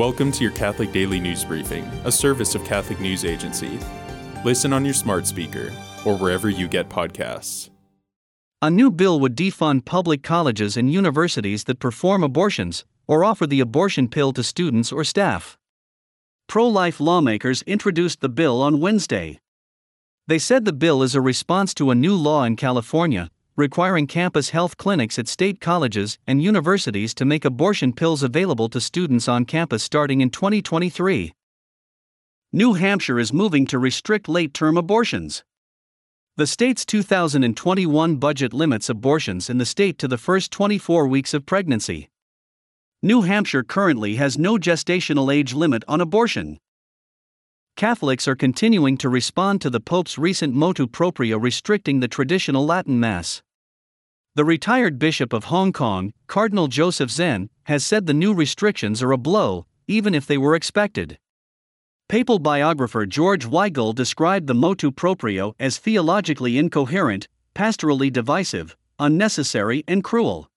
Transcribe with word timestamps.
Welcome 0.00 0.32
to 0.32 0.42
your 0.42 0.52
Catholic 0.52 0.92
Daily 0.92 1.20
News 1.20 1.44
Briefing, 1.44 1.84
a 2.06 2.10
service 2.10 2.54
of 2.54 2.64
Catholic 2.64 3.00
News 3.00 3.22
Agency. 3.22 3.78
Listen 4.46 4.72
on 4.72 4.82
your 4.82 4.94
smart 4.94 5.26
speaker 5.26 5.70
or 6.06 6.16
wherever 6.16 6.48
you 6.48 6.68
get 6.68 6.88
podcasts. 6.88 7.68
A 8.62 8.70
new 8.70 8.90
bill 8.90 9.20
would 9.20 9.36
defund 9.36 9.84
public 9.84 10.22
colleges 10.22 10.78
and 10.78 10.90
universities 10.90 11.64
that 11.64 11.80
perform 11.80 12.22
abortions 12.22 12.86
or 13.06 13.26
offer 13.26 13.46
the 13.46 13.60
abortion 13.60 14.08
pill 14.08 14.32
to 14.32 14.42
students 14.42 14.90
or 14.90 15.04
staff. 15.04 15.58
Pro 16.48 16.66
life 16.66 16.98
lawmakers 16.98 17.60
introduced 17.66 18.22
the 18.22 18.30
bill 18.30 18.62
on 18.62 18.80
Wednesday. 18.80 19.38
They 20.26 20.38
said 20.38 20.64
the 20.64 20.72
bill 20.72 21.02
is 21.02 21.14
a 21.14 21.20
response 21.20 21.74
to 21.74 21.90
a 21.90 21.94
new 21.94 22.14
law 22.16 22.44
in 22.44 22.56
California 22.56 23.30
requiring 23.60 24.06
campus 24.06 24.50
health 24.50 24.78
clinics 24.78 25.18
at 25.18 25.28
state 25.28 25.60
colleges 25.60 26.18
and 26.26 26.42
universities 26.42 27.12
to 27.14 27.26
make 27.26 27.44
abortion 27.44 27.92
pills 27.92 28.22
available 28.22 28.70
to 28.70 28.80
students 28.80 29.28
on 29.28 29.44
campus 29.44 29.82
starting 29.82 30.22
in 30.22 30.30
2023. 30.30 31.34
New 32.52 32.72
Hampshire 32.72 33.20
is 33.20 33.32
moving 33.32 33.66
to 33.66 33.78
restrict 33.78 34.28
late 34.28 34.54
term 34.54 34.78
abortions. 34.78 35.44
The 36.36 36.46
state's 36.46 36.86
2021 36.86 38.16
budget 38.16 38.54
limits 38.54 38.88
abortions 38.88 39.50
in 39.50 39.58
the 39.58 39.66
state 39.66 39.98
to 39.98 40.08
the 40.08 40.16
first 40.16 40.50
24 40.50 41.06
weeks 41.06 41.34
of 41.34 41.44
pregnancy. 41.44 42.08
New 43.02 43.22
Hampshire 43.22 43.62
currently 43.62 44.16
has 44.16 44.38
no 44.38 44.56
gestational 44.56 45.32
age 45.32 45.52
limit 45.52 45.84
on 45.86 46.00
abortion. 46.00 46.58
Catholics 47.76 48.26
are 48.26 48.36
continuing 48.36 48.96
to 48.96 49.10
respond 49.10 49.60
to 49.60 49.70
the 49.70 49.80
Pope's 49.80 50.16
recent 50.16 50.54
motu 50.54 50.86
proprio 50.86 51.38
restricting 51.38 52.00
the 52.00 52.08
traditional 52.08 52.64
Latin 52.64 52.98
Mass. 52.98 53.42
The 54.36 54.44
retired 54.44 55.00
Bishop 55.00 55.32
of 55.32 55.44
Hong 55.44 55.72
Kong, 55.72 56.12
Cardinal 56.28 56.68
Joseph 56.68 57.10
Zen, 57.10 57.50
has 57.64 57.84
said 57.84 58.06
the 58.06 58.14
new 58.14 58.32
restrictions 58.32 59.02
are 59.02 59.10
a 59.10 59.18
blow, 59.18 59.66
even 59.88 60.14
if 60.14 60.24
they 60.24 60.38
were 60.38 60.54
expected. 60.54 61.18
Papal 62.08 62.38
biographer 62.38 63.06
George 63.06 63.44
Weigel 63.44 63.92
described 63.92 64.46
the 64.46 64.54
motu 64.54 64.92
proprio 64.92 65.56
as 65.58 65.78
theologically 65.78 66.58
incoherent, 66.58 67.26
pastorally 67.56 68.12
divisive, 68.12 68.76
unnecessary, 69.00 69.82
and 69.88 70.04
cruel. 70.04 70.48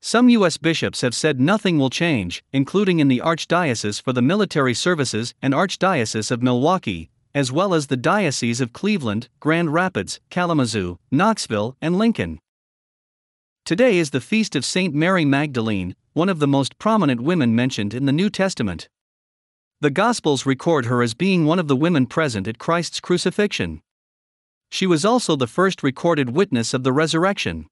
Some 0.00 0.28
U.S. 0.30 0.56
bishops 0.56 1.02
have 1.02 1.14
said 1.14 1.40
nothing 1.40 1.78
will 1.78 1.90
change, 1.90 2.42
including 2.52 2.98
in 2.98 3.06
the 3.06 3.20
Archdiocese 3.20 4.02
for 4.02 4.12
the 4.12 4.20
Military 4.20 4.74
Services 4.74 5.32
and 5.40 5.54
Archdiocese 5.54 6.32
of 6.32 6.42
Milwaukee, 6.42 7.08
as 7.36 7.52
well 7.52 7.72
as 7.72 7.86
the 7.86 7.96
Diocese 7.96 8.60
of 8.60 8.72
Cleveland, 8.72 9.28
Grand 9.38 9.72
Rapids, 9.72 10.18
Kalamazoo, 10.28 10.98
Knoxville, 11.12 11.76
and 11.80 11.96
Lincoln. 11.96 12.40
Today 13.70 13.98
is 13.98 14.10
the 14.10 14.20
feast 14.20 14.56
of 14.56 14.64
St. 14.64 14.92
Mary 14.92 15.24
Magdalene, 15.24 15.94
one 16.12 16.28
of 16.28 16.40
the 16.40 16.48
most 16.48 16.76
prominent 16.80 17.20
women 17.20 17.54
mentioned 17.54 17.94
in 17.94 18.04
the 18.04 18.10
New 18.10 18.28
Testament. 18.28 18.88
The 19.80 19.90
Gospels 19.90 20.44
record 20.44 20.86
her 20.86 21.04
as 21.04 21.14
being 21.14 21.46
one 21.46 21.60
of 21.60 21.68
the 21.68 21.76
women 21.76 22.06
present 22.06 22.48
at 22.48 22.58
Christ's 22.58 22.98
crucifixion. 22.98 23.80
She 24.72 24.88
was 24.88 25.04
also 25.04 25.36
the 25.36 25.46
first 25.46 25.84
recorded 25.84 26.30
witness 26.30 26.74
of 26.74 26.82
the 26.82 26.92
resurrection. 26.92 27.68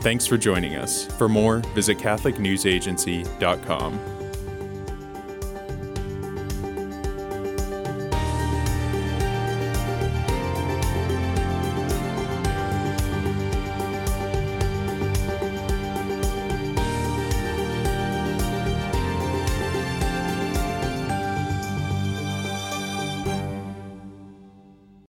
Thanks 0.00 0.26
for 0.26 0.38
joining 0.38 0.76
us. 0.76 1.04
For 1.18 1.28
more, 1.28 1.58
visit 1.74 1.98
CatholicNewsAgency.com. 1.98 4.29